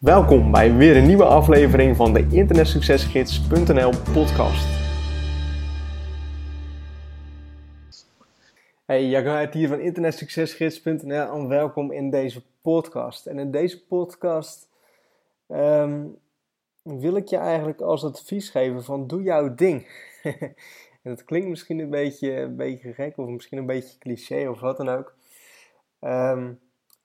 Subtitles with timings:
[0.00, 4.66] Welkom bij weer een nieuwe aflevering van de internetsuccesgids.nl podcast.
[8.86, 13.26] Hey, Jaguar hier van internetsuccesgids.nl en welkom in deze podcast.
[13.26, 14.68] En in deze podcast
[15.46, 16.06] ehm,
[16.82, 19.88] wil ik je eigenlijk als advies geven van doe jouw ding.
[21.02, 24.60] en dat klinkt misschien een beetje, een beetje gek of misschien een beetje cliché of
[24.60, 25.14] wat dan ook.
[26.00, 26.52] Ehm,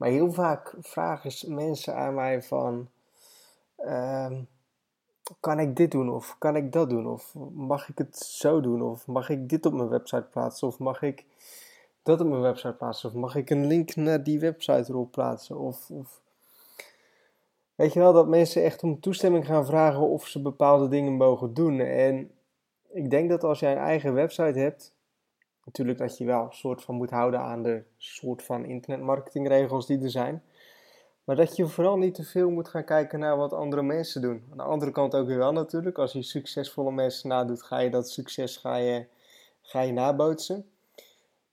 [0.02, 2.90] maar heel vaak vragen mensen aan mij van,
[3.76, 4.42] ehm,
[5.40, 7.08] kan ik dit doen of kan ik dat doen?
[7.08, 8.82] Of mag ik het zo doen?
[8.82, 10.68] Of mag ik dit op mijn website plaatsen?
[10.68, 11.26] Of mag ik
[12.04, 13.10] dat op mijn website plaatsen?
[13.10, 15.58] Of mag ik een link naar die website erop plaatsen?
[15.58, 16.22] Of, of...
[17.76, 21.54] Weet je wel, dat mensen echt om toestemming gaan vragen of ze bepaalde dingen mogen
[21.54, 21.80] doen.
[21.80, 22.32] En
[22.92, 24.94] ik denk dat als jij een eigen website hebt,
[25.66, 30.02] natuurlijk dat je wel een soort van moet houden aan de soort van internetmarketingregels die
[30.02, 30.44] er zijn.
[31.24, 34.44] Maar dat je vooral niet te veel moet gaan kijken naar wat andere mensen doen.
[34.52, 35.98] Aan de andere kant ook weer wel natuurlijk.
[35.98, 39.06] Als je succesvolle mensen nadoet, ga je dat succes ga je,
[39.62, 40.66] ga je nabootsen.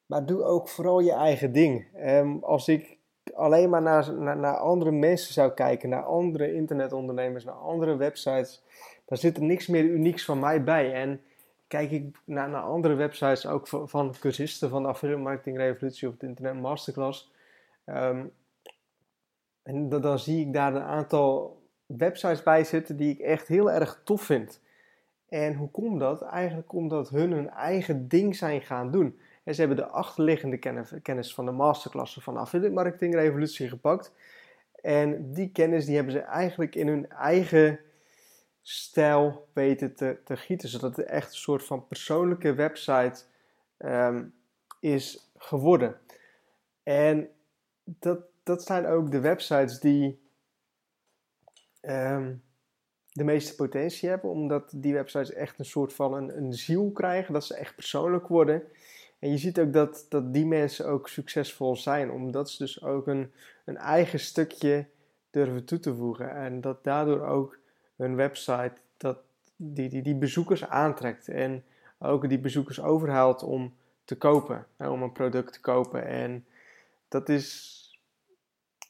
[0.06, 1.86] Maar doe ook vooral je eigen ding.
[2.06, 2.96] Um, als ik
[3.34, 8.62] alleen maar naar, naar, naar, andere mensen zou kijken, naar andere internetondernemers, naar andere websites,
[9.04, 10.92] dan zit er niks meer unieks van mij bij.
[10.92, 11.20] En
[11.68, 16.08] kijk ik naar, naar andere websites, ook van, van cursisten van de Affiliate Marketing Revolutie
[16.08, 17.32] of de Internet Masterclass.
[17.86, 18.32] Um,
[19.62, 24.00] en dan, zie ik daar een aantal websites bij zitten die ik echt heel erg
[24.04, 24.60] tof vind.
[25.28, 26.22] En hoe komt dat?
[26.22, 29.18] Eigenlijk omdat hun hun eigen ding zijn gaan doen.
[29.44, 30.58] En ze hebben de achterliggende
[31.02, 34.12] kennis van de masterklassen van de Affiliate Marketing Revolutie gepakt.
[34.82, 37.80] En die kennis die hebben ze eigenlijk in hun eigen
[38.70, 40.68] stijl weten te, te gieten.
[40.68, 43.22] Zodat het echt een soort van persoonlijke website
[43.78, 44.34] um,
[44.80, 45.96] is geworden.
[46.82, 47.28] En
[47.84, 50.20] dat, dat zijn ook de websites die
[51.82, 52.42] um,
[53.12, 54.30] de meeste potentie hebben.
[54.30, 57.32] Omdat die websites echt een soort van een, een ziel krijgen.
[57.32, 58.62] Dat ze echt persoonlijk worden.
[59.18, 62.10] En je ziet ook dat, dat die mensen ook succesvol zijn.
[62.10, 63.32] Omdat ze dus ook een,
[63.64, 64.86] een eigen stukje
[65.30, 66.30] durven toe te voegen.
[66.30, 67.58] En dat daardoor ook
[67.98, 69.18] hun website dat
[69.56, 71.28] die, die, die bezoekers aantrekt.
[71.28, 71.64] En
[71.98, 74.66] ook die bezoekers overhaalt om te kopen.
[74.76, 76.06] Hè, om een product te kopen.
[76.06, 76.46] En
[77.08, 77.76] dat is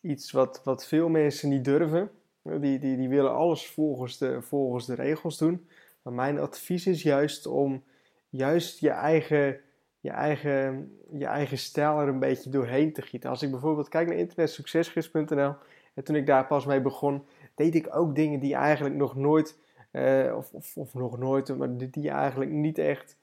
[0.01, 2.11] iets wat, wat veel mensen niet durven.
[2.43, 5.69] Die, die, die willen alles volgens de, volgens de regels doen.
[6.03, 7.83] Maar mijn advies is juist om
[8.29, 9.61] juist je eigen,
[10.01, 13.31] je, eigen, je eigen stijl er een beetje doorheen te gieten.
[13.31, 15.55] Als ik bijvoorbeeld kijk naar internetsuccesgids.nl
[15.95, 17.25] en toen ik daar pas mee begon,
[17.59, 19.59] deed ik ook dingen die eigenlijk nog nooit,
[19.93, 23.17] uh, of, of, of, nog nooit, maar die, eigenlijk niet echt,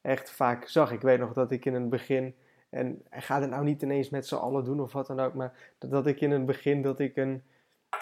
[0.00, 0.92] echt vaak zag.
[0.92, 2.34] Ik weet nog dat ik in het begin,
[2.70, 5.52] en ga het nou niet ineens met z'n allen doen of wat dan ook, maar
[5.78, 7.42] dat, ik in het begin dat ik een,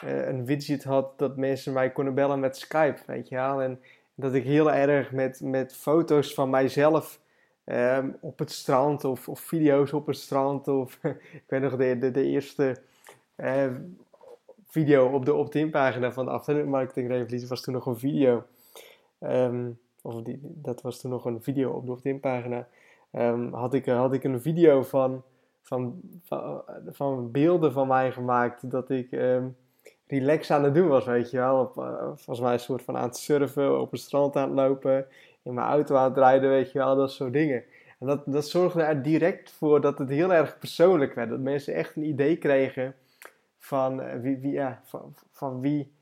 [0.04, 3.62] uh, een widget had dat mensen mij konden bellen met Skype, weet je wel.
[3.62, 3.80] En
[4.14, 7.20] dat ik heel erg met, met foto's van mijzelf
[7.64, 10.98] um, op het strand of, of video's op het strand of
[11.32, 12.82] ik weet nog de, de, eerste
[13.36, 13.66] uh,
[14.72, 18.44] video op de opt-in pagina van de Affiliate Marketing Revolutie was toen nog een video.
[19.20, 22.66] Um, of die, dat was toen nog een video op de opt-in pagina.
[23.12, 25.22] Um, had, ik, had ik een video van,
[25.62, 29.56] van, van, van, beelden van mij gemaakt dat ik um,
[30.06, 31.60] relax aan het doen was, weet je wel.
[31.60, 34.58] Op, uh, volgens mij een soort van aan het surfen, op het strand aan het
[34.58, 35.06] lopen,
[35.42, 37.64] in mijn auto aan het rijden, weet je wel, dat soort dingen.
[37.98, 41.28] En dat, dat zorgde er direct voor dat het heel erg persoonlijk werd.
[41.28, 42.94] Dat mensen echt een idee kregen
[43.62, 45.92] van, uh, wie, wie, van, van wie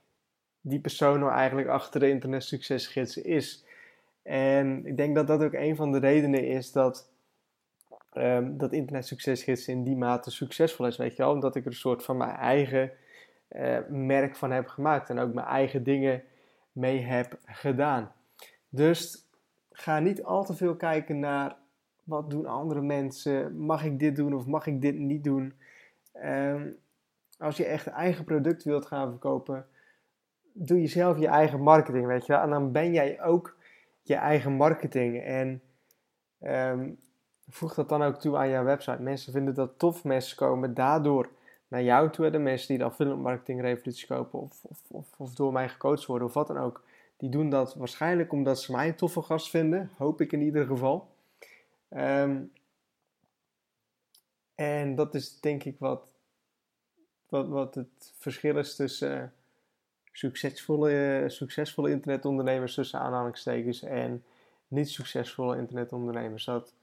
[0.60, 3.64] die persoon nou eigenlijk achter de internet succesgids is.
[4.22, 7.10] En ik denk dat dat ook een van de redenen is dat,
[8.12, 11.32] um, dat internet succesgids in die mate succesvol is, weet je wel.
[11.32, 12.92] Omdat ik er een soort van mijn eigen
[13.50, 16.22] uh, merk van heb gemaakt en ook mijn eigen dingen
[16.72, 18.12] mee heb gedaan.
[18.68, 19.28] Dus
[19.72, 21.56] ga niet al te veel kijken naar
[22.04, 25.54] wat doen andere mensen, mag ik dit doen of mag ik dit niet doen.
[26.24, 26.78] Um,
[27.40, 29.66] als je echt eigen product wilt gaan verkopen,
[30.52, 32.42] doe je zelf je eigen marketing, weet je wel.
[32.42, 33.56] En dan ben jij ook
[34.02, 35.22] je eigen marketing.
[35.22, 35.62] En
[36.42, 36.98] um,
[37.48, 39.02] voeg dat dan ook toe aan jouw website.
[39.02, 40.04] Mensen vinden dat tof.
[40.04, 41.28] Mensen komen daardoor
[41.68, 42.30] naar jou toe.
[42.30, 46.06] De mensen die de affiliate marketing revolutie kopen of, of, of, of, door mij gecoacht
[46.06, 46.84] worden of wat dan ook.
[47.16, 49.90] Die doen dat waarschijnlijk omdat ze mij een toffe gast vinden.
[49.96, 51.08] Hoop ik in ieder geval.
[51.90, 52.52] Um,
[54.54, 56.09] en dat is denk ik wat,
[57.30, 59.22] wat, wat het verschil is tussen uh,
[60.12, 64.24] succesvolle, uh, succesvolle internetondernemers tussen aanhalingstekens en
[64.68, 66.44] niet succesvolle internetondernemers.
[66.44, 66.74] Dat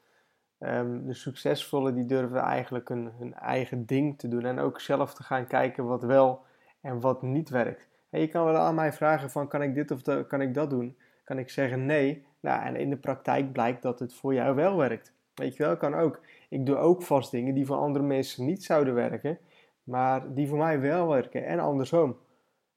[0.60, 5.14] um, de succesvolle die durven eigenlijk hun, hun eigen ding te doen en ook zelf
[5.14, 6.46] te gaan kijken wat wel
[6.82, 7.88] en wat niet werkt.
[8.10, 10.98] Je kan wel aan mij vragen van kan ik dit of kan ik dat doen?
[11.24, 12.26] Kan ik zeggen nee?
[12.40, 15.14] Nou, en in de praktijk blijkt dat het voor jou wel werkt.
[15.34, 16.20] Weet je wel, kan ook.
[16.50, 19.38] Ik doe ook vast dingen die voor andere mensen niet zouden werken,
[19.88, 21.46] maar die voor mij wel werken.
[21.46, 22.18] En andersom.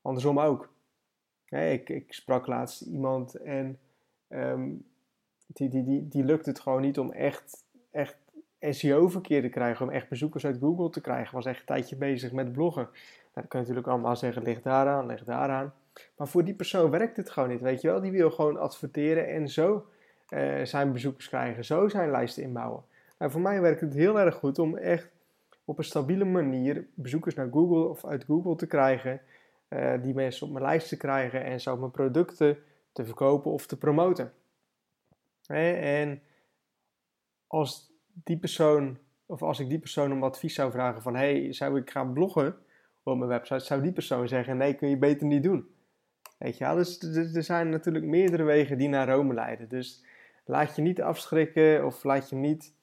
[0.03, 0.69] Andersom ook.
[1.49, 3.79] ik, ik sprak laatst iemand en
[4.29, 4.69] ehm,
[5.47, 8.17] die, die, die, die lukt het gewoon niet om echt, echt
[8.61, 11.35] SEO-verkeer te krijgen, om echt bezoekers uit Google te krijgen.
[11.35, 12.83] Was echt een tijdje bezig met bloggen.
[12.83, 12.95] Nou,
[13.33, 15.73] dan kun je natuurlijk allemaal zeggen, ligt daaraan, ligt daaraan.
[16.17, 18.01] Maar voor die persoon werkt het gewoon niet, weet je wel.
[18.01, 19.87] Die wil gewoon adverteren en zo
[20.31, 22.85] uh, zijn bezoekers krijgen, zo zijn lijsten inbouwen.
[23.19, 25.09] Nou, voor mij werkt het heel erg goed om echt
[25.65, 29.21] op een stabiele manier bezoekers naar Google of uit Google te krijgen.
[29.69, 32.59] Uh, die mensen op mijn lijst te krijgen en zo mijn producten
[32.93, 34.33] te verkopen of te promoten.
[35.47, 36.23] En
[37.47, 37.93] als
[38.25, 41.91] die persoon, of als ik die persoon om advies zou vragen van hey, zou ik
[41.91, 42.57] gaan bloggen
[43.03, 45.75] op mijn website, zou die persoon zeggen nee, kun je beter niet doen.
[46.39, 49.69] Weet je dus er zijn natuurlijk meerdere wegen die naar Rome leiden.
[49.69, 50.05] Dus
[50.45, 52.75] laat je niet afschrikken of laat je niet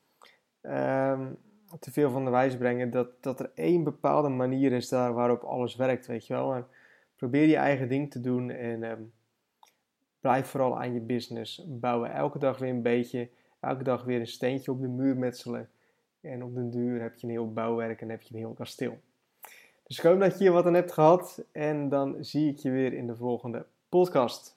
[0.62, 1.38] um,
[1.80, 5.44] te veel van de wijs brengen dat, dat er één bepaalde manier is daar waarop
[5.44, 6.54] alles werkt, weet je wel.
[6.54, 6.68] En
[7.16, 9.14] probeer je eigen ding te doen en um,
[10.20, 12.14] blijf vooral aan je business bouwen.
[12.14, 13.30] Elke dag weer een beetje,
[13.60, 15.70] elke dag weer een steentje op de muur metselen.
[16.22, 18.98] En op den duur heb je een heel bouwwerk en heb je een heel kasteel.
[19.84, 22.72] Dus ik hoop dat je hier wat aan hebt gehad en dan zie ik je
[22.72, 24.57] weer in de volgende podcast.